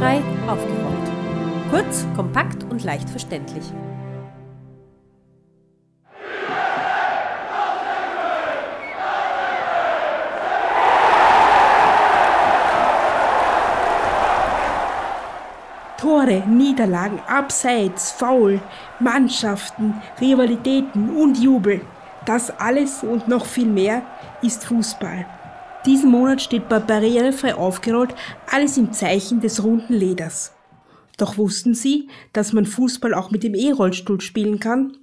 [0.00, 1.10] Barrierefrei aufgeräumt.
[1.70, 3.64] Kurz, kompakt und leicht verständlich.
[15.98, 18.60] Tore, Niederlagen, Abseits, Foul,
[19.00, 21.82] Mannschaften, Rivalitäten und Jubel.
[22.24, 24.02] Das alles und noch viel mehr
[24.40, 25.26] ist Fußball.
[25.86, 28.14] Diesen Monat steht bei Barrierefrei aufgerollt
[28.46, 30.52] alles im Zeichen des runden Leders.
[31.16, 34.96] Doch wussten Sie, dass man Fußball auch mit dem E-Rollstuhl spielen kann?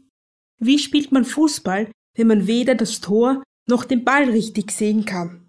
[0.59, 5.45] Wie spielt man Fußball, wenn man weder das Tor noch den Ball richtig sehen kann?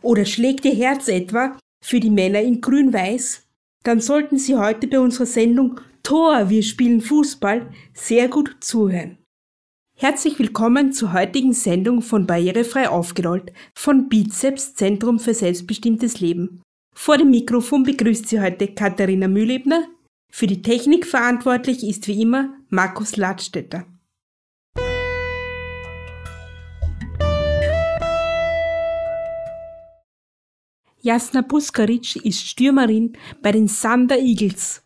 [0.00, 3.46] Oder schlägt Ihr Herz etwa für die Männer in grün-weiß?
[3.84, 9.21] Dann sollten Sie heute bei unserer Sendung Tor, wir spielen Fußball sehr gut zuhören.
[10.02, 16.60] Herzlich willkommen zur heutigen Sendung von Barrierefrei aufgerollt von Bizeps Zentrum für selbstbestimmtes Leben.
[16.92, 19.86] Vor dem Mikrofon begrüßt Sie heute Katharina Mühlebner.
[20.28, 23.86] Für die Technik verantwortlich ist wie immer Markus Ladstätter.
[31.00, 34.82] Jasna Puskaric ist Stürmerin bei den Sander Eagles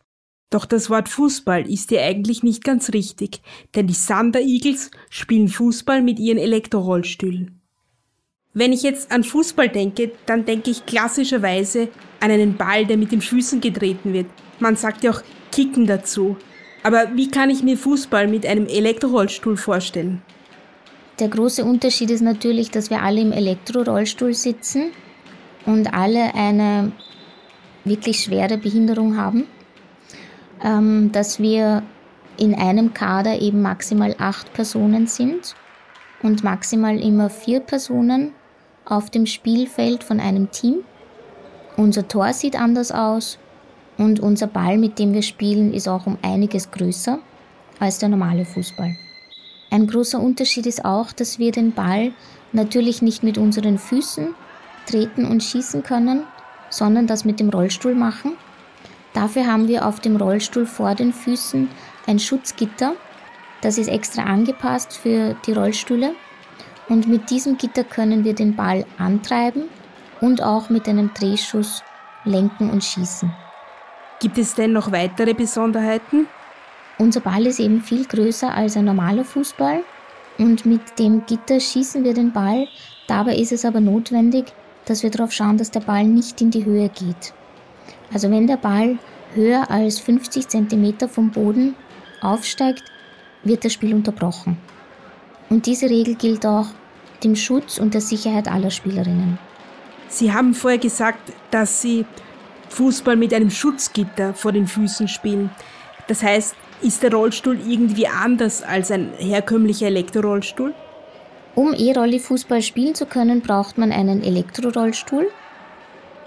[0.50, 3.41] doch das Wort Fußball ist hier eigentlich nicht ganz richtig,
[3.75, 7.61] denn die Thunder Eagles spielen Fußball mit ihren Elektrorollstühlen.
[8.55, 11.89] Wenn ich jetzt an Fußball denke, dann denke ich klassischerweise
[12.20, 14.27] an einen Ball, der mit den Füßen getreten wird.
[14.61, 16.36] Man sagt ja auch Kicken dazu.
[16.83, 20.22] Aber wie kann ich mir Fußball mit einem Elektrorollstuhl vorstellen?
[21.19, 24.92] Der große Unterschied ist natürlich, dass wir alle im Elektrorollstuhl sitzen
[25.67, 26.92] und alle eine
[27.84, 29.44] wirklich schwere Behinderung haben
[30.62, 31.83] ähm, dass wir
[32.39, 35.55] in einem Kader eben maximal acht Personen sind
[36.23, 38.33] und maximal immer vier Personen
[38.85, 40.77] auf dem Spielfeld von einem Team.
[41.77, 43.39] Unser Tor sieht anders aus
[43.98, 47.19] und unser Ball, mit dem wir spielen, ist auch um einiges größer
[47.80, 48.97] als der normale Fußball.
[49.70, 52.13] Ein großer Unterschied ist auch, dass wir den Ball
[52.53, 54.35] natürlich nicht mit unseren Füßen
[54.86, 56.23] treten und schießen können,
[56.70, 58.33] sondern das mit dem Rollstuhl machen
[59.17, 61.71] Dafür haben wir auf dem Rollstuhl vor den Füßen
[62.07, 62.97] ein Schutzgitter.
[63.63, 66.15] Das ist extra angepasst für die Rollstühle.
[66.91, 69.71] Und mit diesem Gitter können wir den Ball antreiben
[70.21, 71.83] und auch mit einem Drehschuss
[72.27, 73.33] lenken und schießen.
[74.21, 76.29] Gibt es denn noch weitere Besonderheiten?
[76.98, 79.83] Unser Ball ist eben viel größer als ein normaler Fußball
[80.37, 82.69] und mit dem Gitter schießen wir den Ball.
[83.07, 84.53] Dabei ist es aber notwendig,
[84.85, 87.33] dass wir darauf schauen, dass der Ball nicht in die Höhe geht.
[88.12, 88.98] Also wenn der Ball
[89.34, 91.74] höher als 50 cm vom Boden
[92.20, 92.84] aufsteigt,
[93.44, 94.56] wird das Spiel unterbrochen.
[95.48, 96.67] Und diese Regel gilt auch
[97.22, 99.39] dem Schutz und der Sicherheit aller Spielerinnen.
[100.08, 102.05] Sie haben vorher gesagt, dass Sie
[102.68, 105.50] Fußball mit einem Schutzgitter vor den Füßen spielen.
[106.08, 110.74] Das heißt, ist der Rollstuhl irgendwie anders als ein herkömmlicher Elektrorollstuhl?
[111.55, 115.28] Um E-Rolli-Fußball spielen zu können, braucht man einen Elektrorollstuhl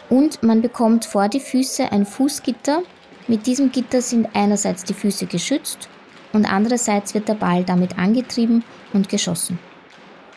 [0.10, 2.84] und man bekommt vor die Füße ein Fußgitter.
[3.28, 5.88] Mit diesem Gitter sind einerseits die Füße geschützt
[6.34, 9.60] und andererseits wird der Ball damit angetrieben und geschossen.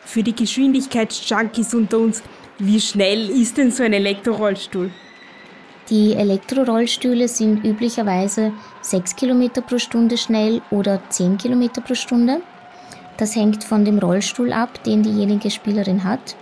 [0.05, 2.21] Für die Geschwindigkeitsjunkies unter uns,
[2.59, 4.91] wie schnell ist denn so ein Elektrorollstuhl?
[5.89, 12.41] Die Elektrorollstühle sind üblicherweise 6 km pro Stunde schnell oder 10 km pro Stunde.
[13.17, 16.35] Das hängt von dem Rollstuhl ab, den diejenige Spielerin hat.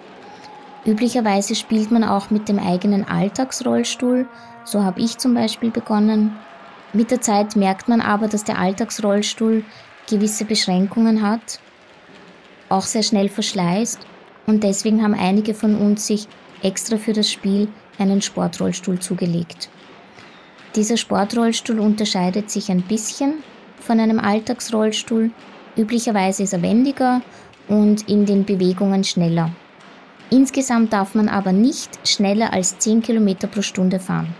[0.86, 4.28] Üblicherweise spielt man auch mit dem eigenen Alltagsrollstuhl,
[4.64, 6.36] so habe ich zum Beispiel begonnen.
[6.94, 9.64] Mit der Zeit merkt man aber, dass der Alltagsrollstuhl
[10.10, 11.60] gewisse Beschränkungen hat,
[12.70, 14.00] auch sehr schnell verschleißt
[14.48, 16.28] und deswegen haben einige von uns sich
[16.64, 17.68] extra für das Spiel
[18.00, 19.70] einen Sportrollstuhl zugelegt.
[20.76, 23.44] Dieser Sportrollstuhl unterscheidet sich ein bisschen
[23.80, 25.32] von einem Alltagsrollstuhl.
[25.78, 27.22] Üblicherweise ist er wendiger
[27.68, 29.52] und in den Bewegungen schneller.
[30.34, 34.34] Insgesamt darf man aber nicht schneller als 10 km pro Stunde fahren.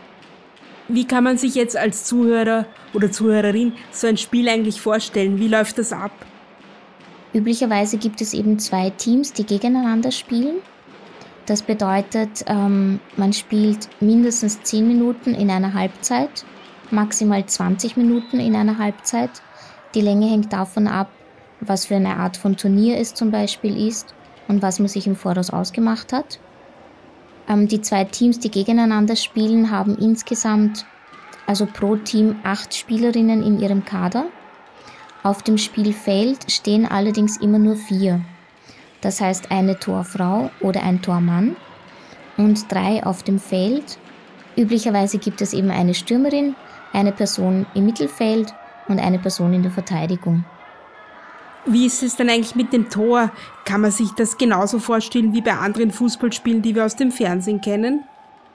[0.88, 5.38] Wie kann man sich jetzt als Zuhörer oder Zuhörerin so ein Spiel eigentlich vorstellen?
[5.38, 6.12] Wie läuft das ab?
[7.34, 10.60] Üblicherweise gibt es eben zwei Teams, die gegeneinander spielen.
[11.46, 16.46] Das bedeutet, ähm, man spielt mindestens 10 Minuten in einer Halbzeit,
[16.90, 19.42] maximal 20 Minuten in einer Halbzeit.
[19.94, 21.10] Die Länge hängt davon ab,
[21.60, 24.14] was für eine Art von Turnier es zum Beispiel ist
[24.48, 26.40] und was man sich im Voraus ausgemacht hat.
[27.48, 30.86] Ähm, die zwei Teams, die gegeneinander spielen, haben insgesamt,
[31.48, 34.26] also pro Team, acht Spielerinnen in ihrem Kader.
[35.24, 38.22] Auf dem Spielfeld stehen allerdings immer nur vier.
[39.02, 41.56] Das heißt eine Torfrau oder ein Tormann
[42.38, 43.98] und drei auf dem Feld
[44.58, 46.56] Üblicherweise gibt es eben eine Stürmerin,
[46.92, 48.54] eine Person im Mittelfeld
[48.88, 50.44] und eine Person in der Verteidigung.
[51.66, 53.32] Wie ist es denn eigentlich mit dem Tor?
[53.66, 57.62] Kann man sich das genauso vorstellen wie bei anderen Fußballspielen, die wir aus dem Fernsehen
[57.62, 58.04] kennen?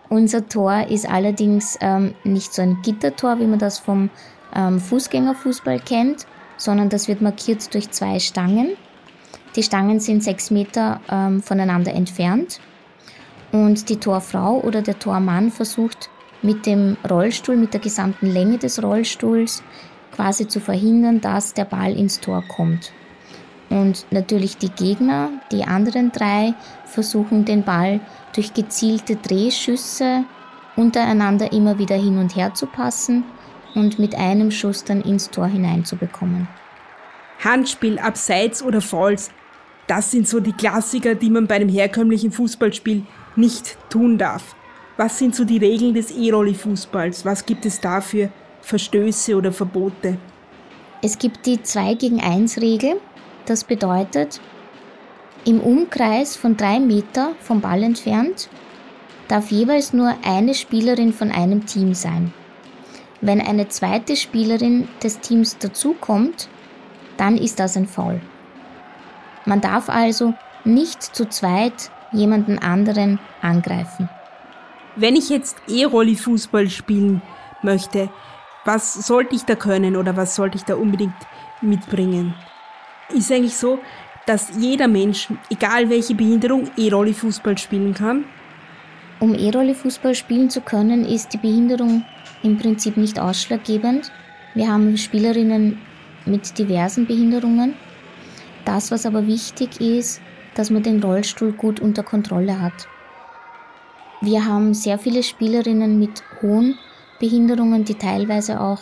[0.09, 4.11] Unser Tor ist allerdings ähm, nicht so ein Gittertor, wie man das vom
[4.55, 6.27] ähm, Fußgängerfußball kennt,
[6.57, 8.77] sondern das wird markiert durch zwei Stangen.
[9.55, 12.61] Die Stangen sind sechs Meter ähm, voneinander entfernt
[13.53, 16.11] und die Torfrau oder der Tormann versucht
[16.43, 19.63] mit dem Rollstuhl, mit der gesamten Länge des Rollstuhls
[20.17, 22.93] quasi zu verhindern, dass der Ball ins Tor kommt.
[23.69, 26.55] Und natürlich die Gegner, die anderen drei,
[26.85, 28.01] versuchen den Ball
[28.35, 30.25] durch gezielte Drehschüsse
[30.77, 33.25] untereinander immer wieder hin und her zu passen
[33.75, 36.49] und mit einem Schuss dann ins Tor hineinzubekommen.
[37.43, 39.31] Handspiel, Abseits oder Fouls,
[39.87, 43.05] das sind so die Klassiker, die man bei einem herkömmlichen Fußballspiel
[43.37, 44.57] nicht tun darf.
[44.97, 47.25] Was sind so die Regeln des E-Rolli-Fußballs?
[47.25, 48.31] Was gibt es da für
[48.67, 50.19] Verstöße oder Verbote?
[51.01, 53.01] Es gibt die 2 gegen 1 Regel.
[53.45, 54.41] Das bedeutet,
[55.45, 58.49] im Umkreis von drei Meter vom Ball entfernt
[59.29, 62.35] darf jeweils nur eine Spielerin von einem Team sein.
[63.21, 66.49] Wenn eine zweite Spielerin des Teams dazukommt,
[67.19, 68.21] dann ist das ein Foul.
[69.45, 70.35] Man darf also
[70.65, 74.09] nicht zu zweit jemanden anderen angreifen.
[74.97, 77.23] Wenn ich jetzt E-Rolli-Fußball spielen
[77.63, 78.11] möchte,
[78.67, 81.15] was sollte ich da können oder was sollte ich da unbedingt
[81.63, 82.35] mitbringen?
[83.09, 83.79] Ist eigentlich so,
[84.27, 88.25] dass jeder Mensch, egal welche Behinderung, E-Rolli-Fußball spielen kann?
[89.21, 92.05] Um E-Rolli-Fußball spielen zu können, ist die Behinderung
[92.43, 94.11] im Prinzip nicht ausschlaggebend.
[94.55, 95.79] Wir haben Spielerinnen
[96.27, 97.75] mit diversen Behinderungen.
[98.65, 100.21] Das, was aber wichtig ist,
[100.57, 102.89] dass man den Rollstuhl gut unter Kontrolle hat.
[104.21, 106.77] Wir haben sehr viele Spielerinnen mit hohen
[107.19, 108.81] Behinderungen, die teilweise auch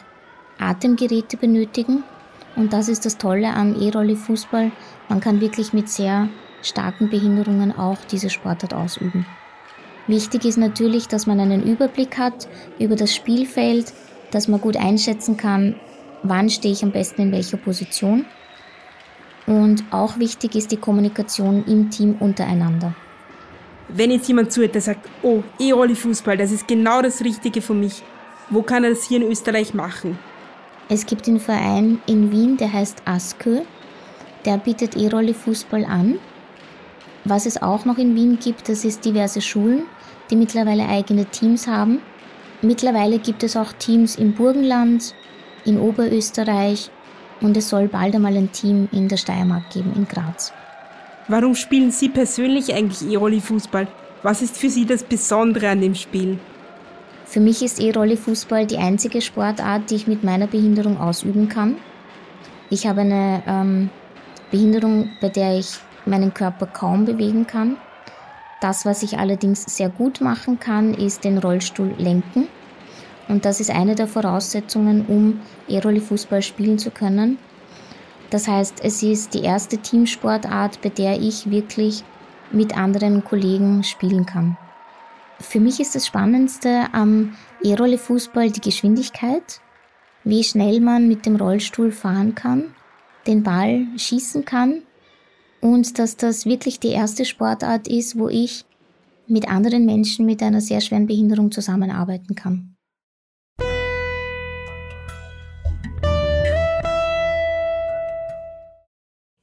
[0.58, 2.04] Atemgeräte benötigen.
[2.56, 4.70] Und das ist das Tolle am E-Rolli-Fußball.
[5.08, 6.28] Man kann wirklich mit sehr
[6.62, 9.26] starken Behinderungen auch diese Sportart ausüben.
[10.06, 12.48] Wichtig ist natürlich, dass man einen Überblick hat
[12.78, 13.92] über das Spielfeld,
[14.30, 15.76] dass man gut einschätzen kann,
[16.22, 18.24] wann stehe ich am besten in welcher Position.
[19.46, 22.94] Und auch wichtig ist die Kommunikation im Team untereinander
[23.88, 28.02] wenn jetzt jemand zuhört, der sagt, oh, E-Rolli-Fußball, das ist genau das Richtige für mich,
[28.50, 30.18] wo kann er das hier in Österreich machen?
[30.88, 33.62] Es gibt einen Verein in Wien, der heißt Askö,
[34.44, 36.18] der bietet E-Rolli-Fußball an.
[37.24, 39.84] Was es auch noch in Wien gibt, das ist diverse Schulen,
[40.30, 42.00] die mittlerweile eigene Teams haben.
[42.60, 45.14] Mittlerweile gibt es auch Teams im Burgenland,
[45.64, 46.90] in Oberösterreich
[47.40, 50.52] und es soll bald einmal ein Team in der Steiermark geben, in Graz.
[51.28, 53.88] Warum spielen Sie persönlich eigentlich E-Rolli-Fußball?
[54.22, 56.38] Was ist für Sie das Besondere an dem Spiel?
[57.24, 61.76] Für mich ist E-Rolli-Fußball die einzige Sportart, die ich mit meiner Behinderung ausüben kann.
[62.70, 63.90] Ich habe eine ähm,
[64.50, 67.76] Behinderung, bei der ich meinen Körper kaum bewegen kann.
[68.60, 72.46] Das, was ich allerdings sehr gut machen kann, ist den Rollstuhl lenken.
[73.28, 77.38] Und das ist eine der Voraussetzungen, um E-Rolli-Fußball spielen zu können.
[78.30, 82.04] Das heißt, es ist die erste Teamsportart, bei der ich wirklich
[82.52, 84.56] mit anderen Kollegen spielen kann.
[85.40, 89.60] Für mich ist das Spannendste am E-Rolle-Fußball die Geschwindigkeit,
[90.22, 92.74] wie schnell man mit dem Rollstuhl fahren kann,
[93.26, 94.82] den Ball schießen kann
[95.60, 98.64] und dass das wirklich die erste Sportart ist, wo ich
[99.26, 102.76] mit anderen Menschen mit einer sehr schweren Behinderung zusammenarbeiten kann.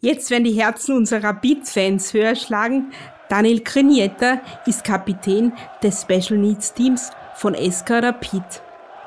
[0.04, 2.92] Jetzt werden die Herzen unserer Rapid-Fans höher schlagen.
[3.32, 8.44] Daniel Crinietta ist Kapitän des Special Needs Teams von SK Rapid.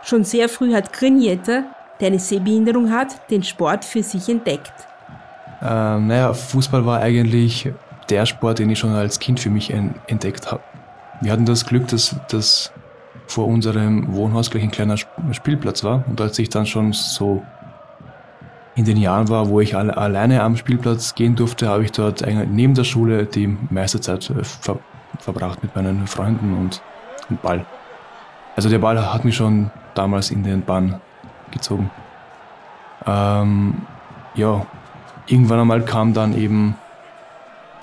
[0.03, 1.65] Schon sehr früh hat Crinietta,
[2.01, 4.73] der eine Sehbehinderung hat, den Sport für sich entdeckt.
[5.61, 7.71] Ähm, naja, Fußball war eigentlich
[8.09, 10.63] der Sport, den ich schon als Kind für mich entdeckt habe.
[11.21, 12.73] Wir hatten das Glück, dass, dass
[13.27, 14.97] vor unserem Wohnhaus gleich ein kleiner
[15.33, 16.03] Spielplatz war.
[16.09, 17.43] Und als ich dann schon so
[18.77, 22.25] in den Jahren war, wo ich alle, alleine am Spielplatz gehen durfte, habe ich dort
[22.27, 24.79] neben der Schule die meiste Zeit äh, ver
[25.21, 26.83] verbracht mit meinen Freunden und,
[27.31, 27.65] und Ball.
[28.57, 31.01] Also der Ball hat mich schon damals in den Bann
[31.53, 31.89] gezogen.
[33.07, 33.83] Ähm,
[34.35, 34.67] ja,
[35.27, 36.75] irgendwann einmal kam dann eben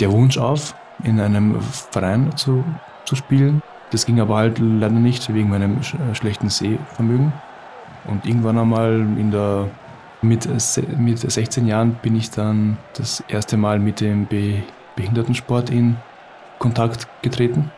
[0.01, 2.65] der Wunsch auf, in einem Verein zu,
[3.05, 3.61] zu spielen.
[3.91, 5.81] Das ging aber halt leider nicht wegen meinem
[6.13, 7.31] schlechten Sehvermögen.
[8.05, 9.69] Und irgendwann einmal in der
[10.21, 10.47] mit,
[10.97, 14.63] mit 16 Jahren bin ich dann das erste Mal mit dem Be
[14.95, 15.95] Behindertensport in
[16.59, 17.71] Kontakt getreten.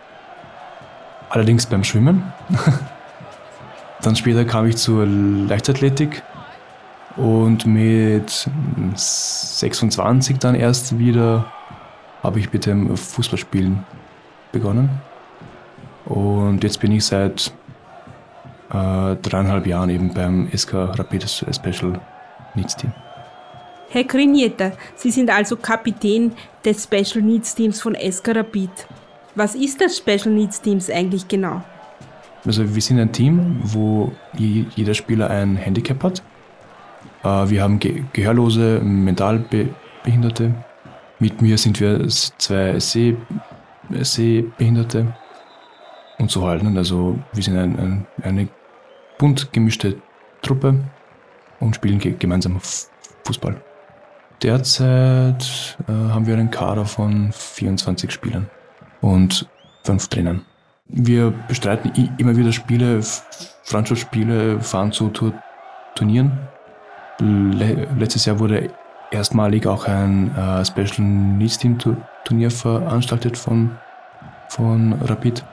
[1.29, 2.33] Allerdings beim Schwimmen.
[4.01, 6.23] Dann später kam ich zur Leichtathletik
[7.15, 8.49] und mit
[8.95, 11.45] 26 dann erst wieder
[12.21, 13.85] habe ich mit dem Fußballspielen
[14.51, 14.89] begonnen.
[16.03, 17.53] Und jetzt bin ich seit
[18.71, 22.01] äh, dreieinhalb Jahren eben beim SK Rapid Special
[22.55, 22.91] Needs Team.
[23.89, 26.31] Herr Grinieta, Sie sind also Kapitän
[26.65, 28.71] des Special Needs Teams von SK Rapid.
[29.35, 31.61] Was ist das Special Needs Teams eigentlich genau?
[32.45, 36.23] Also wir sind ein Team, wo jeder Spieler ein Handicap hat.
[37.23, 40.55] Äh, wir haben Gehörlose, Mentalbehinderte.
[41.19, 43.15] Mit mir sind wir zwei Seh
[43.89, 45.13] Sehbehinderte
[46.17, 46.63] und so halt.
[46.63, 46.77] Ne?
[46.77, 48.47] Also wir sind ein, ein, eine
[49.17, 49.97] bunt gemischte
[50.41, 50.79] Truppe
[51.63, 52.59] und spielen gemeinsam
[53.25, 53.55] Fußball.
[54.41, 58.49] Derzeit äh, haben wir einen Kader von 24 Spielern
[59.01, 59.47] und
[59.83, 60.45] fünf Trainern.
[60.87, 63.01] Wir bestreiten immer wieder Spiele,
[63.63, 65.11] Freundschaftsspiele, fahren zu
[65.95, 66.37] Turnieren.
[67.19, 68.71] letztes Jahr wurde
[69.11, 71.77] erstmalig auch ein äh, Special Needs Team
[72.25, 73.77] Turnier veranstaltet von,
[74.49, 75.45] von Rapid,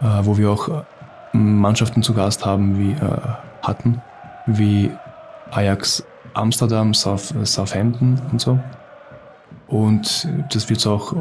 [0.00, 0.84] äh, wo wir auch
[1.32, 3.18] Mannschaften zu Gast haben, wie äh,
[3.62, 4.00] hatten,
[4.46, 4.90] wie
[5.50, 6.04] Ajax
[6.34, 8.58] Amsterdam, South, Southampton und so.
[9.68, 11.14] Und das wird es auch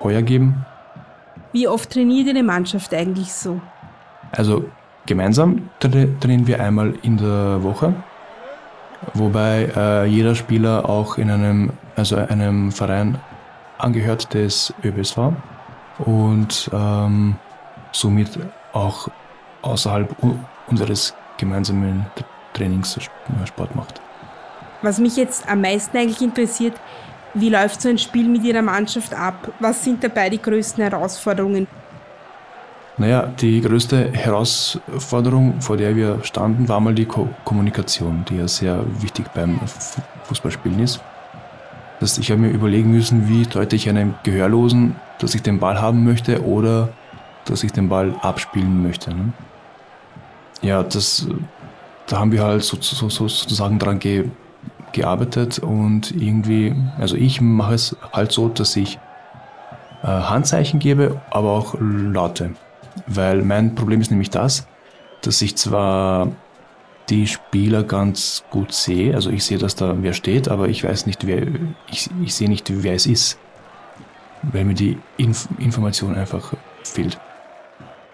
[0.00, 0.64] heuer geben.
[1.52, 3.60] Wie oft trainiert eine Mannschaft eigentlich so?
[4.32, 4.64] Also
[5.06, 7.94] gemeinsam trainieren wir einmal in der Woche,
[9.14, 13.18] wobei äh, jeder Spieler auch in einem, also einem Verein
[13.78, 15.32] angehört des ÖBSV
[15.98, 17.36] und ähm,
[17.92, 18.38] somit
[18.72, 19.08] auch
[19.62, 20.14] außerhalb
[20.66, 22.06] unseres gemeinsamen
[22.54, 22.98] Trainings
[23.44, 24.00] Sport macht.
[24.82, 26.74] Was mich jetzt am meisten eigentlich interessiert,
[27.34, 29.52] wie läuft so ein Spiel mit Ihrer Mannschaft ab?
[29.60, 31.66] Was sind dabei die größten Herausforderungen?
[32.96, 38.46] Naja, die größte Herausforderung, vor der wir standen, war mal die Ko Kommunikation, die ja
[38.46, 39.58] sehr wichtig beim
[40.24, 41.00] Fußballspielen ist.
[41.98, 45.80] Das ich habe mir überlegen müssen, wie deute ich einem Gehörlosen, dass ich den Ball
[45.80, 46.90] haben möchte oder
[47.46, 49.10] dass ich den Ball abspielen möchte.
[49.10, 49.32] Ne?
[50.62, 51.26] Ja, das,
[52.06, 54.28] da haben wir halt so, so, sozusagen dran ge
[54.92, 59.00] gearbeitet und irgendwie, also ich mache es halt so, dass ich
[60.04, 62.54] äh, Handzeichen gebe, aber auch Laute.
[63.08, 64.68] Weil mein Problem ist nämlich das,
[65.22, 66.28] dass ich zwar
[67.08, 71.06] die Spieler ganz gut sehe, also ich sehe, dass da wer steht, aber ich weiß
[71.06, 71.42] nicht, wer,
[71.90, 73.38] ich, ich sehe nicht, wer es ist.
[74.42, 76.52] Weil mir die Inf Information einfach
[76.84, 77.18] fehlt.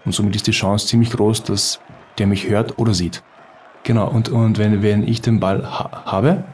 [0.05, 1.81] Und somit ist die Chance ziemlich groß, dass
[2.19, 3.23] der mich hört oder sieht.
[3.85, 6.45] Genau, und, und wenn, wenn ich den Ball ha habe,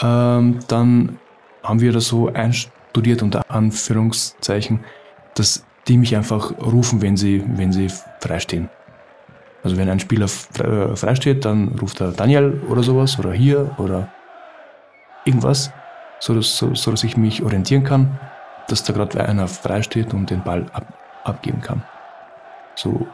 [0.00, 1.18] ähm, dann
[1.62, 4.80] haben wir das so einstudiert unter Anführungszeichen,
[5.34, 7.88] dass die mich einfach rufen, wenn sie, wenn sie
[8.20, 8.68] freistehen.
[9.62, 14.08] Also wenn ein Spieler äh, freisteht, dann ruft er Daniel oder sowas oder hier oder
[15.24, 15.72] irgendwas,
[16.20, 18.18] so dass, so, so ich mich orientieren kann,
[18.68, 20.86] dass da gerade einer freisteht und den Ball ab,
[21.24, 21.82] abgeben kann.
[22.74, 23.06] So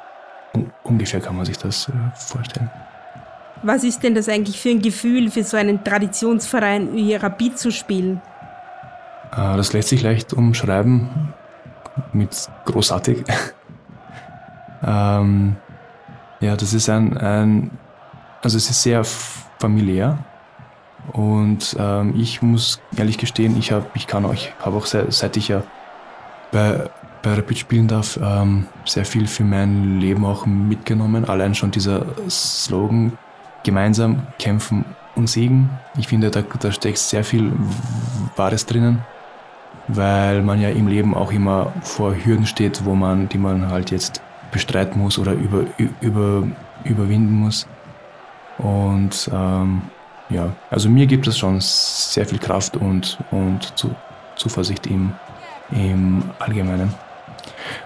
[0.54, 2.71] un ungefähr kann man sich das äh, vorstellen.
[3.66, 7.71] Was ist denn das eigentlich für ein Gefühl, für so einen Traditionsverein wie Rapid zu
[7.71, 8.21] spielen?
[9.33, 11.09] Äh, das lässt sich leicht umschreiben
[12.12, 13.25] mit großartig.
[14.87, 15.56] ähm,
[16.40, 17.71] ja, das ist ein, ein,
[18.42, 19.02] also es ist sehr
[19.59, 20.18] familiär
[21.14, 25.38] und ähm, ich muss ehrlich gestehen, ich habe, ich kann euch, habe auch seit, seit
[25.38, 25.62] ich ja
[26.52, 26.90] bei,
[27.23, 31.25] bei Rapid spielen darf, ähm, sehr viel für mein Leben auch mitgenommen.
[31.25, 33.16] Allein schon dieser Slogan,
[33.64, 34.85] gemeinsam kämpfen
[35.16, 35.71] und siegen.
[35.99, 37.52] Ich finde, da, da steckt sehr viel
[38.37, 39.00] Wahres drinnen,
[39.88, 43.90] weil man ja im Leben auch immer vor Hürden steht, wo man, die man halt
[43.90, 45.64] jetzt bestreiten muss oder über,
[46.00, 46.47] über,
[46.85, 47.66] überwinden muss.
[48.59, 49.83] Und ähm,
[50.30, 53.75] ja, also mir gibt es schon sehr viel Kraft und, und
[54.37, 55.12] Zuversicht im,
[55.73, 56.94] im Allgemeinen.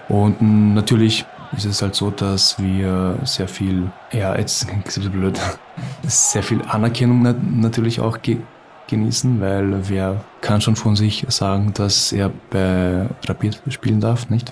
[0.07, 0.41] Und
[0.73, 1.25] natürlich
[1.55, 5.39] ist es halt so, dass wir sehr viel, ja, jetzt ist es blöd,
[6.03, 7.21] sehr viel Anerkennung
[7.59, 8.37] natürlich auch ge
[8.87, 14.51] genießen, weil wer kann schon von sich sagen, dass er bei Rapid spielen darf, nicht?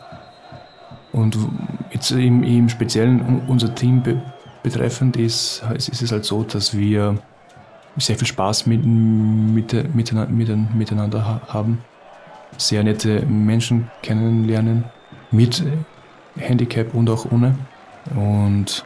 [1.11, 1.35] Und
[1.91, 4.21] jetzt im, im Speziellen unser Team be
[4.61, 7.17] betreffend ist, ist es halt so, dass wir
[7.97, 11.79] sehr viel Spaß mit, mit, miteinander, miteinander haben,
[12.57, 14.83] sehr nette Menschen kennenlernen,
[15.31, 15.63] mit
[16.37, 17.55] Handicap und auch ohne.
[18.15, 18.85] Und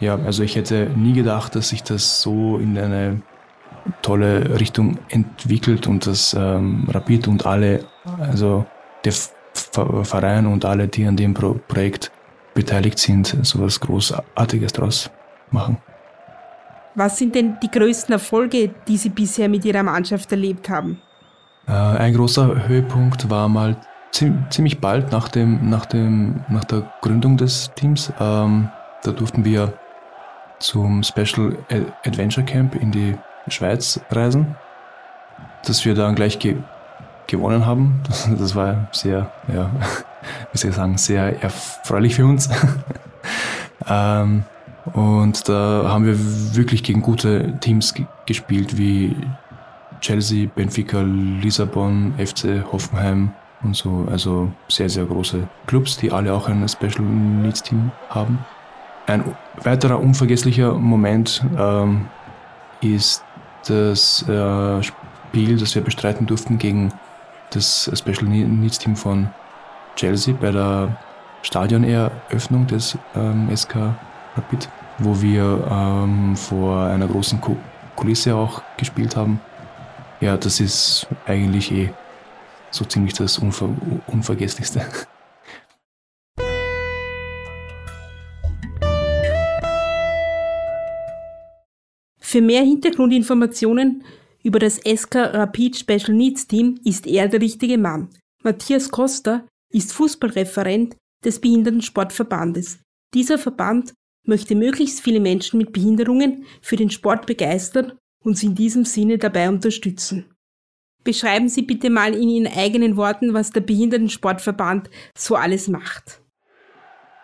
[0.00, 3.22] ja, also ich hätte nie gedacht, dass sich das so in eine
[4.02, 7.84] tolle Richtung entwickelt und dass ähm, Rapid und alle,
[8.18, 8.64] also
[9.04, 9.12] der
[10.04, 12.10] Verein und alle, die an dem Pro Projekt
[12.54, 15.10] beteiligt sind, so was Großartiges daraus
[15.50, 15.78] machen.
[16.94, 21.00] Was sind denn die größten Erfolge, die Sie bisher mit Ihrer Mannschaft erlebt haben?
[21.66, 23.76] Äh, ein großer Höhepunkt war mal
[24.12, 28.12] ziemlich bald nach, dem, nach, dem, nach der Gründung des Teams.
[28.20, 28.68] Ähm,
[29.02, 29.72] da durften wir
[30.58, 31.56] zum Special
[32.04, 33.16] Adventure Camp in die
[33.48, 34.54] Schweiz reisen,
[35.64, 36.56] das wir dann gleich ge
[37.26, 38.00] gewonnen haben.
[38.08, 39.70] Das, das, war sehr, ja,
[40.52, 42.50] wie soll ich sagen, sehr erfreulich für uns.
[43.88, 44.44] ähm,
[44.92, 46.16] und da haben wir
[46.54, 47.94] wirklich gegen gute Teams
[48.26, 49.16] gespielt, wie
[50.00, 54.06] Chelsea, Benfica, Lissabon, FC Hoffenheim und so.
[54.10, 58.44] Also sehr, sehr große Clubs, die alle auch ein Special Needs Team haben.
[59.06, 59.24] Ein
[59.62, 62.06] weiterer unvergesslicher Moment ähm,
[62.80, 63.24] ist
[63.66, 66.92] das äh, Spiel, das wir bestreiten durften gegen
[67.50, 69.28] das Special Needs Team von
[69.96, 70.96] Chelsea bei der
[71.42, 73.76] Stadioneröffnung des ähm, SK
[74.36, 77.40] Rapid, wo wir ähm, vor einer großen
[77.96, 79.40] Kulisse auch gespielt haben.
[80.20, 81.90] Ja, das ist eigentlich eh
[82.72, 83.74] so ziemlich das Unver
[84.06, 84.84] Unvergesslichste.
[92.18, 94.04] Für mehr Hintergrundinformationen
[94.42, 98.08] über das SK Rapid Special Needs Team ist er der richtige Mann.
[98.42, 102.80] Matthias Costa ist Fußballreferent des Behindertensportverbandes.
[103.14, 103.92] Dieser Verband
[104.26, 107.92] möchte möglichst viele Menschen mit Behinderungen für den Sport begeistern
[108.24, 110.31] und sie in diesem Sinne dabei unterstützen.
[111.04, 116.20] Beschreiben Sie bitte mal in Ihren eigenen Worten, was der Behindertensportverband so alles macht.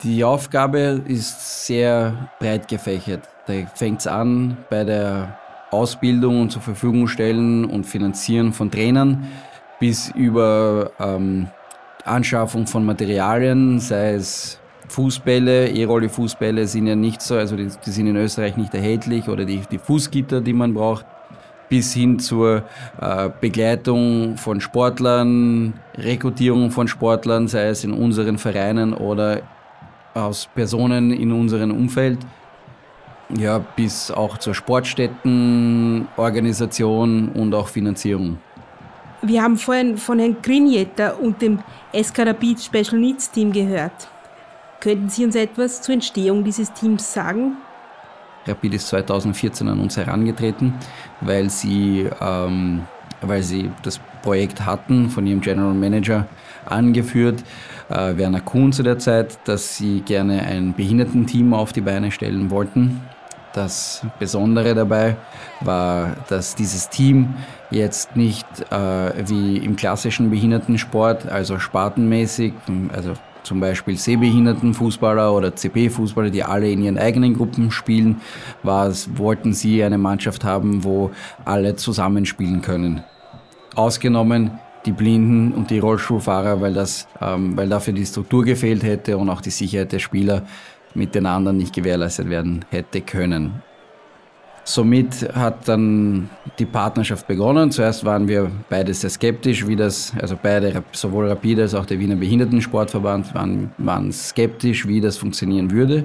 [0.02, 3.28] Die Aufgabe ist sehr breit gefächert.
[3.46, 5.38] Da fängt es an bei der
[5.70, 9.28] Ausbildung und zur Verfügung stellen und Finanzieren von Trainern
[9.80, 11.48] bis über ähm,
[12.04, 14.58] Anschaffung von Materialien, sei es
[14.88, 19.44] Fußbälle, E-Rolle-Fußbälle sind ja nicht so, also die, die, sind in Österreich nicht erhältlich oder
[19.44, 21.04] die, die Fußgitter, die man braucht,
[21.68, 22.64] bis hin zur
[23.00, 29.42] äh, Begleitung von Sportlern, Rekrutierung von Sportlern, sei es in unseren Vereinen oder
[30.14, 32.18] aus Personen in unserem Umfeld.
[33.36, 38.38] Ja, bis auch zur Sportstättenorganisation und auch Finanzierung.
[39.20, 41.58] Wir haben vorhin von Herrn Grinjetter und dem
[41.92, 44.08] Eskarabit Special Needs Team gehört.
[44.80, 47.56] Könnten Sie uns etwas zur Entstehung dieses Teams sagen?
[48.48, 50.74] Rapid ist 2014 an uns herangetreten,
[51.20, 52.82] weil sie, ähm,
[53.20, 56.26] weil sie das Projekt hatten, von ihrem General Manager
[56.66, 57.44] angeführt,
[57.88, 62.50] äh, Werner Kuhn zu der Zeit, dass sie gerne ein Behindertenteam auf die Beine stellen
[62.50, 63.00] wollten.
[63.54, 65.16] Das Besondere dabei
[65.60, 67.34] war, dass dieses Team
[67.70, 72.52] jetzt nicht äh, wie im klassischen Behindertensport, also spartenmäßig,
[72.92, 78.20] also zum Beispiel Sehbehindertenfußballer oder CP-Fußballer, die alle in ihren eigenen Gruppen spielen,
[78.62, 81.10] war wollten sie eine Mannschaft haben, wo
[81.44, 83.02] alle zusammenspielen können.
[83.74, 89.18] Ausgenommen die Blinden und die Rollstuhlfahrer, weil, das, ähm, weil dafür die Struktur gefehlt hätte
[89.18, 90.44] und auch die Sicherheit der Spieler
[90.94, 93.62] mit den anderen nicht gewährleistet werden hätte können.
[94.68, 96.28] Somit hat dann
[96.58, 97.70] die Partnerschaft begonnen.
[97.70, 101.98] Zuerst waren wir beide sehr skeptisch, wie das, also beide, sowohl Rapid als auch der
[101.98, 106.04] Wiener Behindertensportverband, waren, waren skeptisch, wie das funktionieren würde.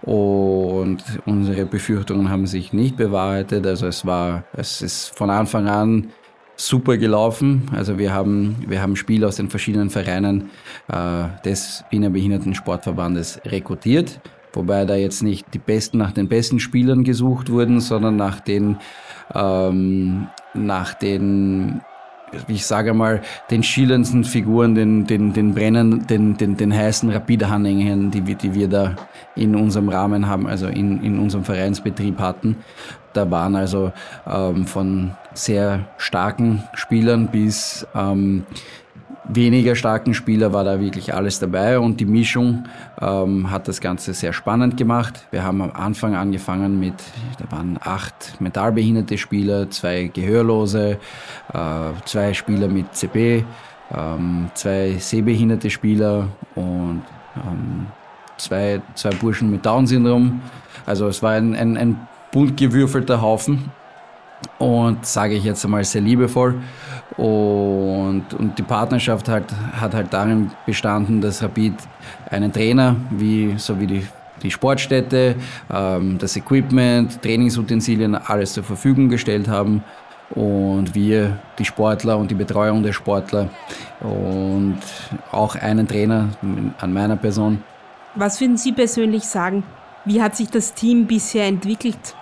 [0.00, 3.66] Und unsere Befürchtungen haben sich nicht bewahrheitet.
[3.66, 6.08] Also es war, es ist von Anfang an
[6.56, 7.68] super gelaufen.
[7.76, 10.48] Also wir haben, wir haben Spieler aus den verschiedenen Vereinen
[10.88, 17.04] äh, des Wiener Behindertensportverbandes rekrutiert Wobei da jetzt nicht die Besten nach den besten Spielern
[17.04, 18.78] gesucht wurden, sondern nach den,
[19.34, 21.82] ähm, nach den,
[22.48, 28.10] ich sage mal, den schillerndsten Figuren, den, den, den brennen, den, den, den heißen Rapide-Anhängern,
[28.10, 28.96] die, die wir da
[29.36, 32.56] in unserem Rahmen haben, also in, in unserem Vereinsbetrieb hatten.
[33.12, 33.92] Da waren also
[34.26, 38.44] ähm, von sehr starken Spielern bis ähm,
[39.34, 42.64] weniger starken Spieler war da wirklich alles dabei und die Mischung
[43.00, 45.26] ähm, hat das Ganze sehr spannend gemacht.
[45.30, 46.94] Wir haben am Anfang angefangen mit,
[47.38, 50.98] da waren acht mentalbehinderte Spieler, zwei Gehörlose,
[51.52, 51.56] äh,
[52.04, 53.44] zwei Spieler mit CP,
[53.96, 57.02] ähm, zwei sehbehinderte Spieler und
[57.36, 57.86] ähm,
[58.36, 60.40] zwei, zwei Burschen mit Down-Syndrom.
[60.86, 63.70] Also es war ein, ein, ein bunt gewürfelter Haufen
[64.58, 66.54] und sage ich jetzt einmal sehr liebevoll.
[67.20, 69.44] Und, und die Partnerschaft halt,
[69.78, 71.74] hat halt darin bestanden, dass Rapid
[72.30, 74.06] einen Trainer, wie, so wie die,
[74.42, 75.34] die Sportstätte,
[75.70, 79.84] ähm, das Equipment, Trainingsutensilien, alles zur Verfügung gestellt haben.
[80.30, 83.50] Und wir, die Sportler und die Betreuung der Sportler
[84.00, 84.78] und
[85.30, 86.28] auch einen Trainer
[86.78, 87.62] an meiner Person.
[88.14, 89.64] Was würden Sie persönlich sagen?
[90.06, 92.14] Wie hat sich das Team bisher entwickelt?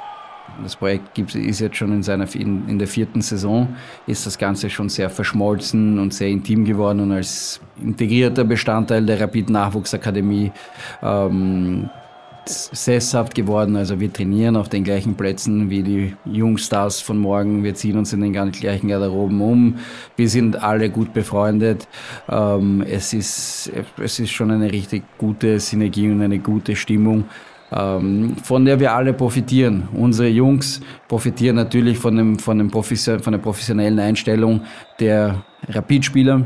[0.63, 3.69] Das Projekt gibt, ist jetzt schon in, seiner, in, in, der vierten Saison,
[4.07, 9.21] ist das Ganze schon sehr verschmolzen und sehr intim geworden und als integrierter Bestandteil der
[9.21, 10.51] Rapid Nachwuchsakademie
[11.03, 11.89] ähm,
[12.49, 13.77] sesshaft geworden.
[13.77, 17.63] Also wir trainieren auf den gleichen Plätzen wie die Jungstars von morgen.
[17.63, 19.79] Wir ziehen uns in den gleichen Garderoben um.
[20.17, 21.87] Wir sind alle gut befreundet.
[22.29, 23.71] Ähm, es, ist,
[24.03, 27.25] es ist schon eine richtig gute Synergie und eine gute Stimmung
[27.71, 29.89] von der wir alle profitieren.
[29.93, 34.63] Unsere Jungs profitieren natürlich von, dem, von, dem von der professionellen Einstellung
[34.99, 36.43] der Rapidspieler.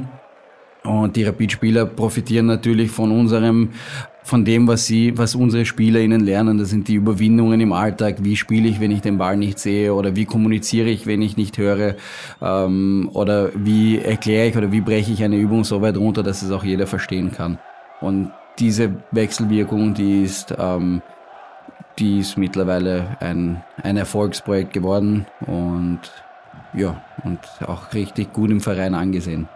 [0.85, 3.71] Und die Rapidspieler profitieren natürlich von unserem,
[4.25, 6.59] von dem, was sie, was unsere Spieler ihnen lernen.
[6.59, 8.17] Das sind die Überwindungen im Alltag.
[8.23, 9.95] Wie spiele ich, wenn ich den Ball nicht sehe?
[9.95, 11.95] Oder wie kommuniziere ich, wenn ich nicht höre?
[12.41, 16.43] Ähm, oder wie erkläre ich oder wie breche ich eine Übung so weit runter, dass
[16.43, 17.59] es auch jeder verstehen kann?
[18.01, 21.01] Und diese Wechselwirkung, die ist, ähm,
[22.03, 26.01] die ist mittlerweile ein, ein Erfolgsprojekt geworden und
[26.75, 29.49] ja, und auch richtig gut im Verein angesehen.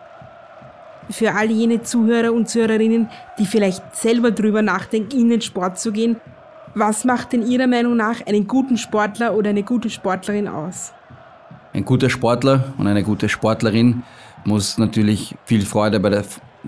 [1.11, 5.91] Für all jene Zuhörer und Zuhörerinnen, die vielleicht selber drüber nachdenken, in den Sport zu
[5.91, 6.17] gehen,
[6.75, 10.93] was macht denn Ihrer Meinung nach einen guten Sportler oder eine gute Sportlerin aus?
[11.73, 14.05] Ein guter Sportler und eine gute Sportlerin
[14.45, 16.25] muss natürlich viel Freude bei der,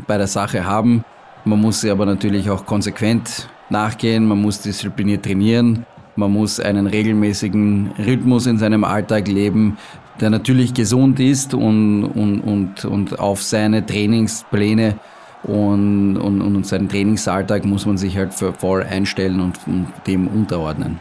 [0.08, 1.04] bei der Sache haben,
[1.44, 6.86] man muss sie aber natürlich auch konsequent nachgehen, man muss diszipliniert trainieren, man muss einen
[6.86, 9.78] regelmäßigen Rhythmus in seinem Alltag leben,
[10.20, 14.96] der natürlich gesund ist und, und, und, und auf seine Trainingspläne
[15.44, 20.26] und, und, und seinen Trainingsalltag muss man sich halt für voll einstellen und, und dem
[20.26, 20.98] unterordnen.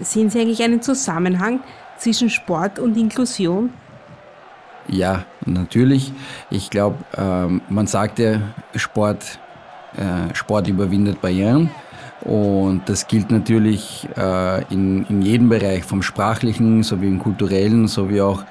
[0.00, 1.60] Sehen Sie eigentlich einen Zusammenhang
[1.98, 3.70] zwischen Sport und Inklusion?
[4.86, 6.12] Ja, natürlich.
[6.48, 8.40] Ich glaube, ähm, man sagt ja,
[8.74, 9.38] Sport
[9.96, 11.70] äh, Sport überwindet Barrieren.
[12.22, 18.20] Und das gilt natürlich äh, in, in jedem Bereich, vom sprachlichen sowie im kulturellen, sowie
[18.20, 18.44] auch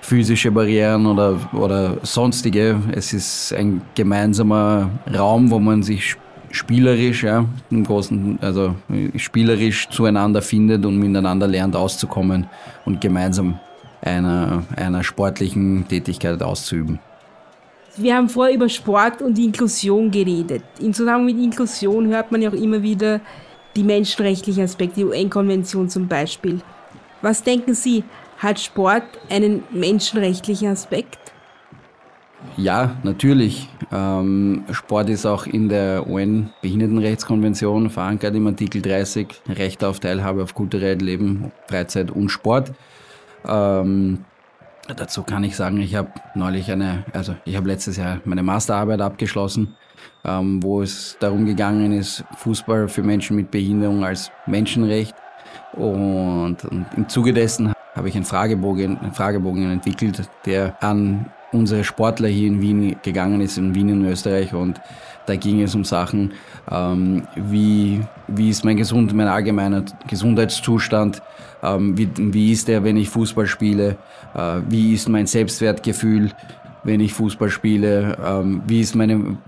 [0.00, 2.80] physische Barrieren oder, oder sonstige.
[2.92, 6.16] Es ist ein gemeinsamer Raum, wo man sich
[6.50, 8.76] spielerisch, ja, im großen, also
[9.16, 12.46] spielerisch zueinander findet und miteinander lernt auszukommen
[12.84, 13.58] und gemeinsam
[14.00, 16.98] einer, einer sportlichen Tätigkeit auszuüben.
[17.98, 20.62] Wir haben vorher über Sport und Inklusion geredet.
[20.80, 23.20] Im Zusammenhang mit Inklusion hört man ja auch immer wieder
[23.74, 26.60] die menschenrechtlichen Aspekte, die UN-Konvention zum Beispiel.
[27.22, 28.04] Was denken Sie,
[28.38, 31.18] hat Sport einen menschenrechtlichen Aspekt?
[32.58, 33.68] Ja, natürlich.
[33.90, 40.54] Ähm, Sport ist auch in der UN-Behindertenrechtskonvention verankert im Artikel 30, Recht auf Teilhabe auf
[40.54, 42.72] kulturellem Leben, Freizeit und Sport.
[43.46, 44.24] Ähm,
[44.94, 49.00] Dazu kann ich sagen, ich habe neulich eine, also ich habe letztes Jahr meine Masterarbeit
[49.00, 49.74] abgeschlossen,
[50.24, 55.14] ähm, wo es darum gegangen ist, Fußball für Menschen mit Behinderung als Menschenrecht.
[55.72, 61.84] Und, und im Zuge dessen habe ich einen Fragebogen, einen Fragebogen entwickelt, der an unsere
[61.84, 64.52] Sportler hier in Wien gegangen ist, in Wien in Österreich.
[64.54, 64.80] Und
[65.26, 66.32] da ging es um Sachen,
[66.70, 71.22] ähm, wie, wie ist mein, Gesund, mein allgemeiner Gesundheitszustand,
[71.62, 73.96] ähm, wie, wie ist der, wenn ich Fußball spiele,
[74.34, 76.30] äh, wie ist mein Selbstwertgefühl,
[76.84, 79.38] wenn ich Fußball spiele, ähm, wie, ist meine,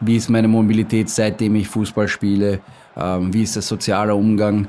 [0.00, 2.60] wie ist meine Mobilität, seitdem ich Fußball spiele,
[2.96, 4.68] ähm, wie ist der soziale Umgang.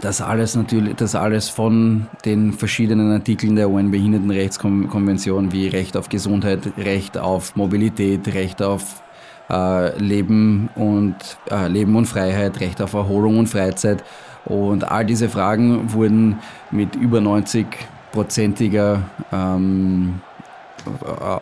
[0.00, 6.60] Das alles natürlich, das alles von den verschiedenen Artikeln der UN-Behindertenrechtskonvention wie Recht auf Gesundheit,
[6.76, 9.02] Recht auf Mobilität, Recht auf
[9.50, 11.14] äh, Leben und
[11.50, 14.02] äh, Leben und Freiheit, Recht auf Erholung und Freizeit.
[14.44, 16.38] Und all diese Fragen wurden
[16.70, 18.98] mit über 90-prozentiger
[19.30, 20.20] ähm,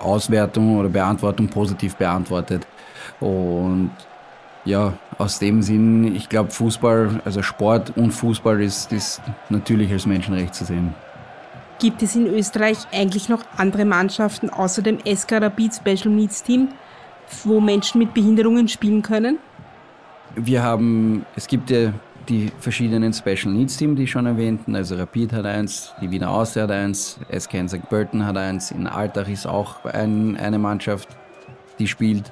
[0.00, 2.66] Auswertung oder Beantwortung positiv beantwortet.
[3.20, 3.90] Und
[4.64, 10.06] ja, aus dem Sinn, ich glaube, Fußball, also Sport und Fußball ist, ist natürlich als
[10.06, 10.94] Menschenrecht zu sehen.
[11.78, 16.68] Gibt es in Österreich eigentlich noch andere Mannschaften außer dem SK Rapid Special Needs Team,
[17.44, 19.38] wo Menschen mit Behinderungen spielen können?
[20.34, 21.92] Wir haben, es gibt ja
[22.28, 24.76] die verschiedenen Special Needs Team, die schon erwähnten.
[24.76, 27.88] Also Rapid hat eins, die Wiener Austria hat eins, SK St.
[27.88, 31.08] Pölten hat eins, in Altach ist auch ein, eine Mannschaft,
[31.78, 32.30] die spielt.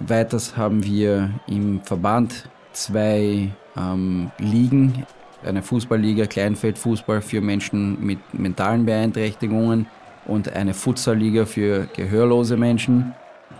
[0.00, 5.04] Weiters haben wir im Verband zwei ähm, Ligen,
[5.44, 9.86] eine Fußballliga, Kleinfeldfußball für Menschen mit mentalen Beeinträchtigungen
[10.26, 13.14] und eine Futsalliga für gehörlose Menschen.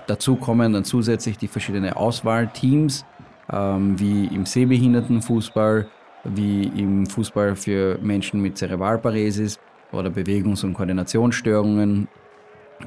[0.06, 3.04] Dazu kommen dann zusätzlich die verschiedenen Auswahlteams,
[3.52, 5.86] ähm, wie im Sehbehindertenfußball,
[6.24, 9.58] wie im Fußball für Menschen mit Zerebralparesis
[9.90, 12.06] oder Bewegungs- und Koordinationsstörungen.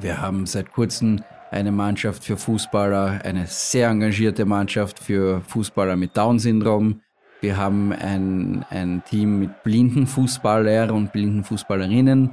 [0.00, 6.16] Wir haben seit kurzem eine Mannschaft für Fußballer, eine sehr engagierte Mannschaft für Fußballer mit
[6.16, 7.02] Down-Syndrom.
[7.42, 12.30] Wir haben ein, ein Team mit blinden Fußballer und blinden Fußballerinnen